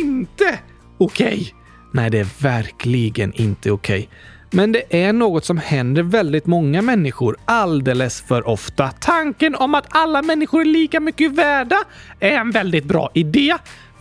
[0.00, 0.58] Inte
[0.98, 1.26] okej!
[1.26, 1.46] Okay.
[1.92, 3.98] Nej, det är verkligen inte okej.
[3.98, 4.08] Okay.
[4.50, 8.90] Men det är något som händer väldigt många människor alldeles för ofta.
[9.00, 11.78] Tanken om att alla människor är lika mycket värda
[12.20, 13.56] är en väldigt bra idé,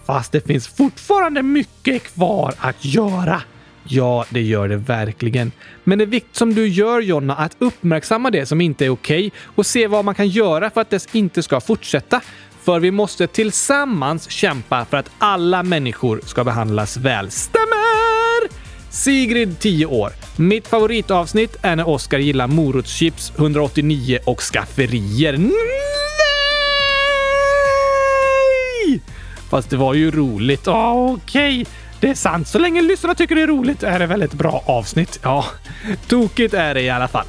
[0.05, 3.41] fast det finns fortfarande mycket kvar att göra.
[3.83, 5.51] Ja, det gör det verkligen.
[5.83, 9.27] Men det är viktigt som du gör Jonna att uppmärksamma det som inte är okej
[9.27, 12.21] okay och se vad man kan göra för att det inte ska fortsätta.
[12.63, 17.31] För vi måste tillsammans kämpa för att alla människor ska behandlas väl.
[17.31, 18.49] Stämmer!
[18.89, 20.09] Sigrid, 10 år.
[20.37, 25.37] Mitt favoritavsnitt är när Oskar gillar morotschips, 189 och skafferier.
[25.37, 25.51] Nej!
[29.49, 30.67] Fast det var ju roligt.
[30.67, 31.65] Oh, Okej, okay.
[31.99, 32.47] det är sant.
[32.47, 35.19] Så länge lyssnarna tycker det är roligt är det väldigt bra avsnitt.
[35.23, 35.45] Ja,
[36.07, 37.25] tokigt är det i alla fall.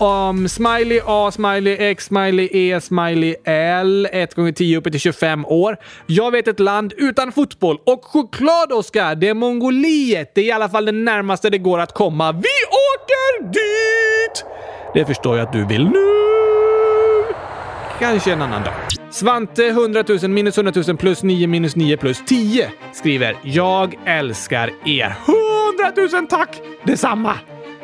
[0.00, 4.06] Um, smiley A, smiley X, smiley E, smiley L.
[4.12, 5.76] 1 gånger 10 uppe till 25 år.
[6.06, 9.14] Jag vet ett land utan fotboll och choklad, Oskar.
[9.14, 10.34] Det är Mongoliet.
[10.34, 12.32] Det är i alla fall det närmaste det går att komma.
[12.32, 14.44] Vi åker dit!
[14.94, 16.04] Det förstår jag att du vill nu.
[17.98, 18.74] Kanske en annan dag.
[19.10, 24.70] Svante 100 000 minus 100 000 plus 9 minus 9 plus 10 skriver “Jag älskar
[24.84, 25.14] er”.
[25.96, 26.60] 100 000 tack!
[26.84, 27.34] Detsamma!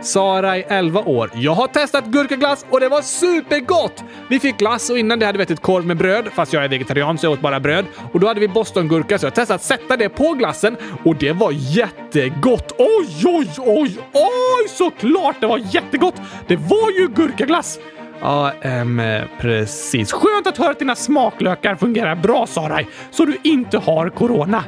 [0.05, 1.31] Sara är 11 år.
[1.35, 4.05] Jag har testat gurkaglass och det var supergott!
[4.29, 6.69] Vi fick glass och innan det hade vi ätit korv med bröd, fast jag är
[6.69, 7.85] vegetarian så jag åt bara bröd.
[8.13, 11.33] Och då hade vi bostongurka så jag testade att sätta det på glassen och det
[11.33, 12.73] var jättegott!
[12.79, 14.69] Oj, oj, oj, oj!
[14.69, 16.15] Såklart det var jättegott!
[16.47, 17.79] Det var ju gurkaglass!
[18.21, 19.03] Ja, ähm,
[19.39, 20.13] precis.
[20.13, 24.65] Skönt att höra att dina smaklökar fungerar bra, Saraj, så du inte har corona.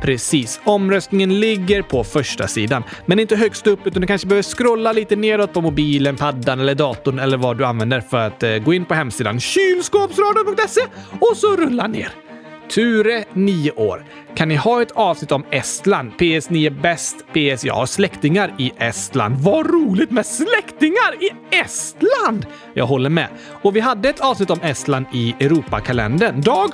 [0.01, 4.91] Precis, omröstningen ligger på första sidan, men inte högst upp utan du kanske behöver scrolla
[4.91, 8.73] lite nedåt på mobilen, paddan eller datorn eller vad du använder för att eh, gå
[8.73, 10.81] in på hemsidan kylskåpsradion.se
[11.19, 12.24] och så rulla ner.
[12.69, 14.05] Ture, 9 år.
[14.35, 16.11] Kan ni ha ett avsnitt om Estland?
[16.17, 17.15] PS9 är bäst.
[17.33, 19.35] PS jag har släktingar i Estland.
[19.37, 22.45] Vad roligt med släktingar i Estland!
[22.73, 23.27] Jag håller med.
[23.61, 26.41] Och vi hade ett avsnitt om Estland i Europakalendern.
[26.41, 26.71] Dag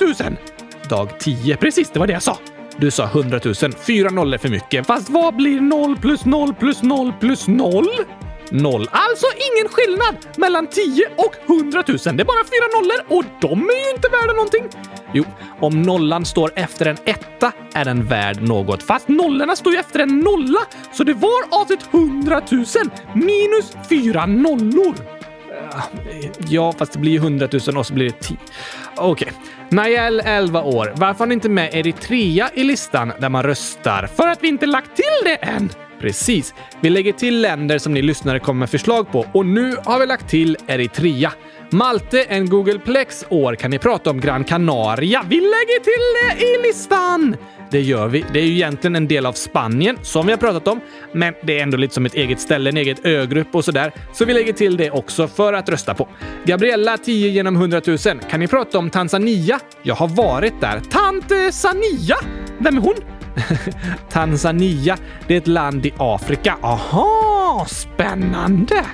[0.00, 0.36] 100 000!
[0.88, 1.56] Dag 10.
[1.56, 2.38] Precis, det var det jag sa.
[2.76, 3.54] Du sa 100 000.
[3.86, 4.86] Fyra nollor för mycket.
[4.86, 7.84] Fast vad blir 0 plus 0 plus 0 plus 0?
[8.54, 8.88] Noll.
[8.92, 11.98] Alltså ingen skillnad mellan 10 och 100 000.
[11.98, 14.64] Det är bara fyra nollor och de är ju inte värda någonting.
[15.12, 15.24] Jo,
[15.60, 18.82] om nollan står efter en etta är den värd något.
[18.82, 20.58] Fast nollorna står ju efter en nolla,
[20.92, 22.64] så det var avsett 100 000
[23.14, 24.94] minus fyra nollor.
[26.48, 28.36] Ja, fast det blir ju 100 000 och så blir det 10.
[28.96, 29.28] Okej.
[29.28, 29.38] Okay.
[29.68, 30.92] Nael, 11 år.
[30.96, 34.06] Varför har ni inte med Eritrea i listan där man röstar?
[34.16, 35.70] För att vi inte lagt till det än!
[36.04, 36.54] Precis.
[36.80, 40.06] Vi lägger till länder som ni lyssnare kommer med förslag på och nu har vi
[40.06, 41.32] lagt till Eritrea.
[41.70, 45.24] Malte, en Googleplex år kan ni prata om Gran Canaria.
[45.28, 47.36] Vi lägger till det i listan!
[47.70, 48.24] Det gör vi.
[48.32, 50.80] Det är ju egentligen en del av Spanien, som vi har pratat om,
[51.12, 53.92] men det är ändå lite som ett eget ställe, en egen ögrupp och sådär.
[54.12, 56.08] Så vi lägger till det också för att rösta på.
[56.44, 57.98] Gabriella, 10 genom 100 000.
[58.30, 59.60] Kan ni prata om Tanzania?
[59.82, 60.80] Jag har varit där.
[60.80, 62.16] Tante Sania?
[62.58, 62.94] Vem är hon?
[64.10, 66.56] Tanzania, det är ett land i Afrika.
[66.62, 68.84] Aha, spännande!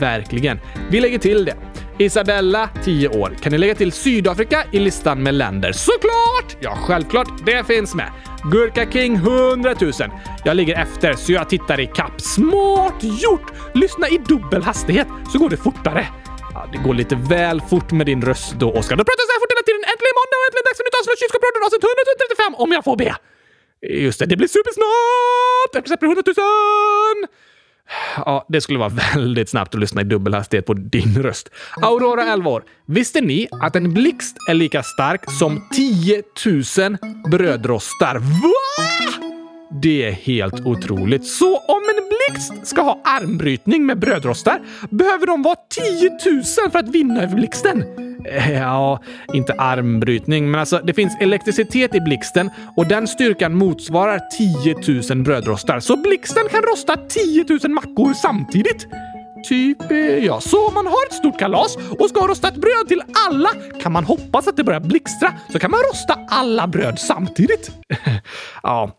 [0.00, 0.60] Verkligen.
[0.90, 1.56] Vi lägger till det.
[1.98, 3.36] Isabella, 10 år.
[3.42, 5.72] Kan ni lägga till Sydafrika i listan med länder?
[5.72, 6.56] Såklart!
[6.60, 7.28] Ja, självklart.
[7.46, 8.10] Det finns med.
[8.52, 9.92] Gurka King 100 000.
[10.44, 12.20] Jag ligger efter så jag tittar i kapp.
[12.20, 13.52] Smart gjort!
[13.74, 16.06] Lyssna i dubbel hastighet så går det fortare.
[16.54, 18.96] Ja, det går lite väl fort med din röst då, Oskar.
[18.96, 19.82] Då pratar jag så här fort hela tiden.
[19.92, 22.96] Äntligen måndag och äntligen dags för nytt avsnitt av Kylskåpsradion avsnitt 135 om jag får
[23.02, 23.12] be.
[23.82, 25.76] Just det, det blir supersnabbt!
[25.76, 27.28] Efter släpper 100 000!
[28.16, 31.50] Ja, det skulle vara väldigt snabbt att lyssna i dubbelhastighet på din röst.
[31.82, 32.64] Aurora 11 år.
[32.86, 36.22] Visste ni att en blixt är lika stark som 10
[36.78, 36.96] 000
[37.30, 38.18] brödrostar?
[38.18, 38.84] Va?
[39.82, 41.26] Det är helt otroligt.
[41.26, 44.60] Så om en blixt ska ha armbrytning med brödrostar
[44.90, 47.84] behöver de vara 10 000 för att vinna över blixten.
[48.24, 49.02] Eh, ja,
[49.34, 54.20] inte armbrytning, men alltså det finns elektricitet i blixten och den styrkan motsvarar
[55.08, 55.80] 10 000 brödrostar.
[55.80, 58.86] Så blixten kan rosta 10 000 mackor samtidigt.
[59.48, 60.40] Typ, eh, ja.
[60.40, 63.50] Så om man har ett stort kalas och ska rosta ett bröd till alla
[63.82, 67.70] kan man hoppas att det börjar blixtra så kan man rosta alla bröd samtidigt.
[68.62, 68.90] ja,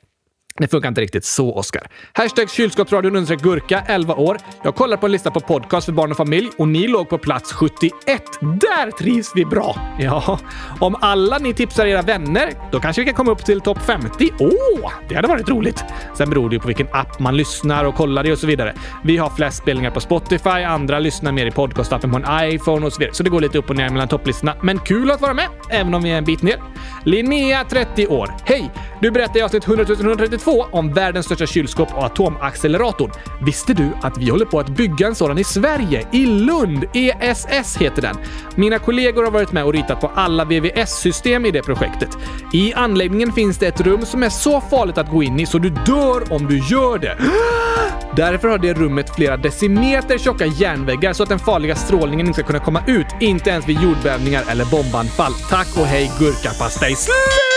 [0.60, 1.88] det funkar inte riktigt så, Oskar.
[2.14, 4.38] Hashtag kylskåpsradion understreck gurka, 11 år.
[4.64, 7.18] Jag kollar på en lista på podcast för barn och familj och ni låg på
[7.18, 7.94] plats 71.
[8.42, 9.76] Där trivs vi bra!
[10.02, 10.40] Ja,
[10.80, 14.30] om alla ni tipsar era vänner, då kanske vi kan komma upp till topp 50.
[14.40, 15.84] Åh, oh, det hade varit roligt!
[16.18, 18.76] Sen beror det ju på vilken app man lyssnar och kollar i och så vidare.
[19.04, 22.94] Vi har flest spelningar på Spotify, andra lyssnar mer i podcastappen på en iPhone och
[22.94, 23.16] så vidare.
[23.16, 24.56] Så det går lite upp och ner mellan topplistorna.
[24.62, 26.58] Men kul att vara med, även om vi är en bit ner.
[27.04, 28.32] Linnea, 30 år.
[28.44, 28.72] Hej!
[29.02, 33.12] Du berättade i avsnitt 100 132 om världens största kylskåp och atomacceleratorn.
[33.42, 36.08] Visste du att vi håller på att bygga en sådan i Sverige?
[36.12, 36.86] I Lund!
[36.94, 38.16] ESS heter den.
[38.56, 42.10] Mina kollegor har varit med och ritat på alla VVS-system i det projektet.
[42.54, 45.58] I anläggningen finns det ett rum som är så farligt att gå in i så
[45.58, 47.18] du dör om du gör det.
[48.16, 52.48] Därför har det rummet flera decimeter tjocka järnväggar så att den farliga strålningen inte ska
[52.48, 55.34] kunna komma ut, inte ens vid jordbävningar eller bombanfall.
[55.50, 56.96] Tack och hej gurkapastej.
[56.96, 57.49] Slut!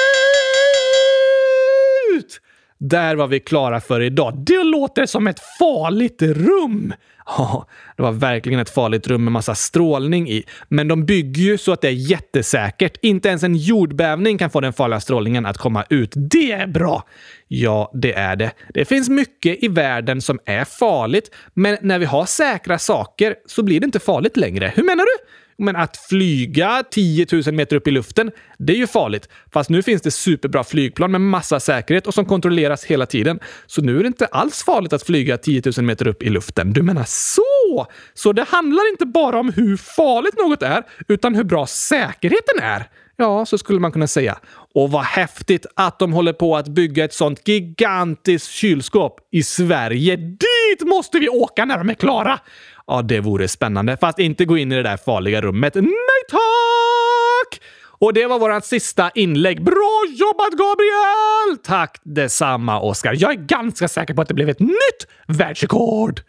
[2.83, 4.35] Där var vi klara för idag.
[4.47, 6.95] Det låter som ett farligt rum!
[7.27, 7.67] Ja,
[7.97, 10.45] det var verkligen ett farligt rum med massa strålning i.
[10.69, 12.97] Men de bygger ju så att det är jättesäkert.
[13.03, 16.13] Inte ens en jordbävning kan få den farliga strålningen att komma ut.
[16.15, 17.05] Det är bra!
[17.49, 18.51] Ja, det är det.
[18.75, 23.63] Det finns mycket i världen som är farligt, men när vi har säkra saker så
[23.63, 24.73] blir det inte farligt längre.
[24.77, 25.32] Hur menar du?
[25.59, 29.29] Men att flyga 10 000 meter upp i luften, det är ju farligt.
[29.53, 33.39] Fast nu finns det superbra flygplan med massa säkerhet och som kontrolleras hela tiden.
[33.67, 36.73] Så nu är det inte alls farligt att flyga 10 000 meter upp i luften.
[36.73, 37.87] Du menar så?
[38.15, 42.89] Så det handlar inte bara om hur farligt något är, utan hur bra säkerheten är?
[43.17, 44.39] Ja, så skulle man kunna säga.
[44.75, 50.17] Och vad häftigt att de håller på att bygga ett sånt gigantiskt kylskåp i Sverige.
[50.17, 52.41] Dit måste vi åka när de är klara!
[52.87, 53.97] Ja, det vore spännande.
[53.97, 55.75] Fast inte gå in i det där farliga rummet.
[55.75, 57.61] Nej tack!
[57.85, 59.65] Och det var vårt sista inlägg.
[59.65, 61.59] Bra jobbat Gabriel!
[61.65, 63.15] Tack detsamma Oskar.
[63.19, 66.21] Jag är ganska säker på att det blev ett nytt världsrekord.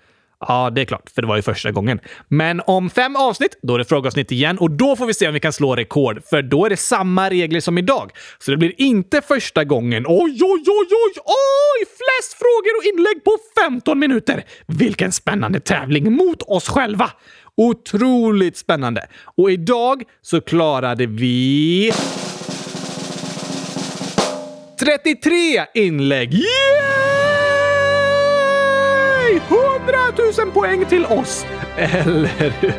[0.48, 2.00] Ja, det är klart, för det var ju första gången.
[2.28, 5.34] Men om fem avsnitt, då är det frågeavsnitt igen och då får vi se om
[5.34, 8.12] vi kan slå rekord, för då är det samma regler som idag.
[8.40, 10.06] Så det blir inte första gången.
[10.08, 11.86] Oj, oj, oj, oj, oj!
[11.86, 14.44] Flest frågor och inlägg på 15 minuter!
[14.68, 17.12] Vilken spännande tävling mot oss själva!
[17.58, 19.08] Otroligt spännande!
[19.38, 21.92] Och idag så klarade vi...
[24.80, 26.34] 33 inlägg!
[26.34, 26.94] Yay!
[29.84, 29.98] 100
[30.46, 31.46] 000 poäng till oss!
[31.78, 32.74] Eller hur?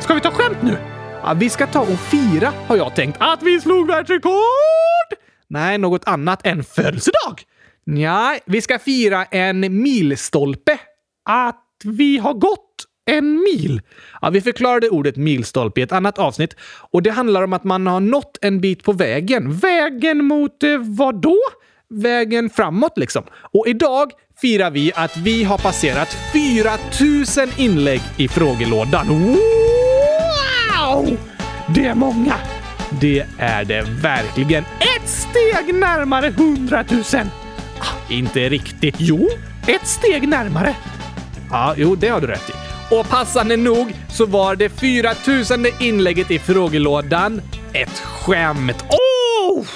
[0.00, 0.76] Ska vi ta skämt nu?
[1.22, 3.16] Ja, vi ska ta och fira, har jag tänkt.
[3.20, 5.18] Att vi slog världsrekord!
[5.48, 7.42] Nej, något annat än födelsedag.
[7.84, 10.78] Nej, vi ska fira en milstolpe.
[11.24, 13.80] Att vi har gått en mil.
[14.22, 16.56] Ja, vi förklarade ordet milstolpe i ett annat avsnitt
[16.90, 19.52] och det handlar om att man har nått en bit på vägen.
[19.52, 21.38] Vägen mot eh, vad då?
[21.88, 23.22] Vägen framåt liksom.
[23.52, 29.08] Och idag firar vi att vi har passerat 4000 inlägg i frågelådan.
[29.08, 31.18] Wow!
[31.74, 32.34] Det är många.
[33.00, 34.64] Det är det verkligen.
[34.64, 37.02] Ett steg närmare 100 000.
[37.78, 38.94] Ah, inte riktigt.
[38.98, 39.28] Jo,
[39.66, 40.76] ett steg närmare.
[41.50, 42.52] Ja, jo, det har du rätt i.
[42.94, 48.84] Och passande nog så var det 4000 inlägget i frågelådan ett skämt.
[48.88, 49.66] Oh!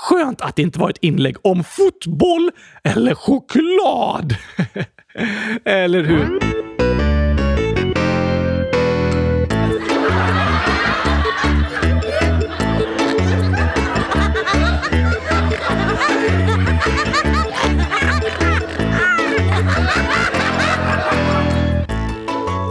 [0.00, 2.50] Skönt att det inte var ett inlägg om fotboll
[2.84, 4.36] eller choklad.
[5.64, 6.38] eller hur?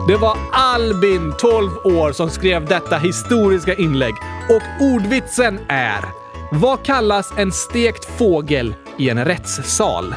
[0.07, 4.13] Det var Albin, 12 år, som skrev detta historiska inlägg.
[4.49, 6.01] Och ordvitsen är
[6.51, 10.15] vad kallas en stekt fågel i en rättssal?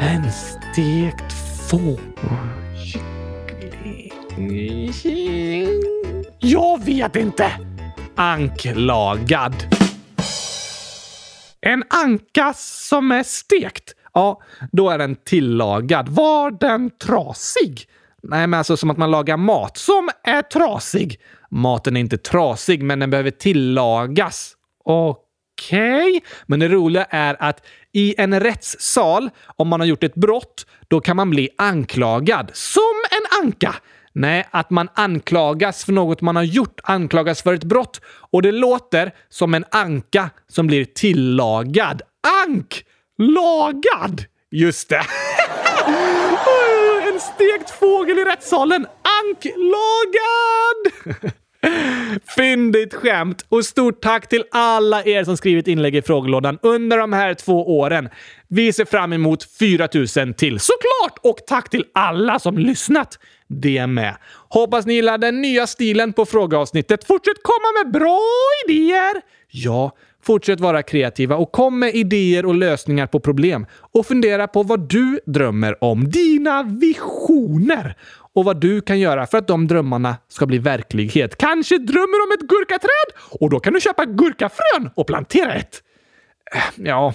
[0.00, 1.32] En stekt
[1.70, 2.00] fågel...
[6.38, 7.50] Jag vet inte!
[8.16, 9.54] Anklagad.
[11.60, 13.94] En anka som är stekt?
[14.14, 16.08] Ja, då är den tillagad.
[16.08, 17.88] Var den trasig?
[18.22, 19.76] Nej, men alltså som att man lagar mat.
[19.76, 21.20] Som är trasig?
[21.50, 24.56] Maten är inte trasig, men den behöver tillagas.
[24.84, 25.31] Okej.
[25.62, 26.20] Okej, okay.
[26.46, 31.00] men det roliga är att i en rättssal, om man har gjort ett brott, då
[31.00, 32.50] kan man bli anklagad.
[32.52, 33.74] Som en anka!
[34.12, 38.00] Nej, att man anklagas för något man har gjort, anklagas för ett brott.
[38.04, 42.02] Och det låter som en anka som blir tillagad.
[42.46, 42.84] Ank!
[43.18, 44.24] Lagad!
[44.50, 45.02] Just det.
[47.12, 48.86] en stekt fågel i rättssalen.
[49.24, 49.72] Anklagad!
[52.36, 53.46] Fyndigt skämt!
[53.48, 57.78] Och stort tack till alla er som skrivit inlägg i frågelådan under de här två
[57.78, 58.08] åren.
[58.48, 61.18] Vi ser fram emot 4000 till såklart!
[61.22, 63.18] Och tack till alla som lyssnat.
[63.48, 64.16] Det med.
[64.48, 67.04] Hoppas ni gillar den nya stilen på frågeavsnittet.
[67.04, 68.20] Fortsätt komma med bra
[68.66, 69.22] idéer!
[69.48, 73.66] Ja, fortsätt vara kreativa och kom med idéer och lösningar på problem.
[73.92, 76.10] Och fundera på vad du drömmer om.
[76.10, 77.96] Dina visioner!
[78.34, 81.36] Och vad du kan göra för att de drömmarna ska bli verklighet.
[81.36, 85.82] Kanske drömmer om ett gurkaträd och då kan du köpa gurkafrön och plantera ett.
[86.54, 87.14] Äh, ja,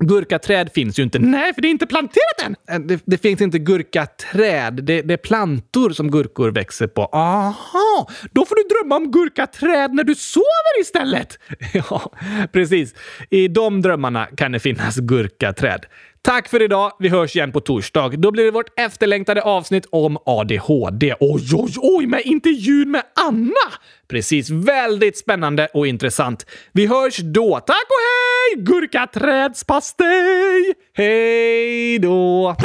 [0.00, 1.18] Gurkaträd finns ju inte.
[1.18, 2.56] Nej, för det är inte planterat än!
[2.68, 4.84] Äh, det, det finns inte gurkaträd.
[4.84, 7.04] Det, det, är plantor som gurkor växer på.
[7.04, 8.10] Aha!
[8.32, 11.38] Då får du drömma om gurkaträd när du sover istället!
[11.72, 12.12] ja,
[12.52, 12.94] precis.
[13.30, 15.86] I de drömmarna kan det finnas gurkaträd.
[16.22, 16.92] Tack för idag.
[16.98, 18.08] Vi hörs igen på torsdag.
[18.08, 21.14] Då blir det vårt efterlängtade avsnitt om ADHD.
[21.20, 23.72] Oj, oj, oj, med intervjun med Anna!
[24.08, 24.50] Precis.
[24.50, 26.46] Väldigt spännande och intressant.
[26.72, 27.60] Vi hörs då.
[27.66, 28.56] Tack och hej!
[28.64, 30.74] Gurkaträdspastej!
[30.94, 32.56] Hej då!